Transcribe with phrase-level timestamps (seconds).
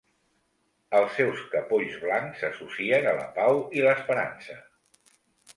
[0.99, 4.61] Els seus capolls blancs s'associen a la pau i l'esperança.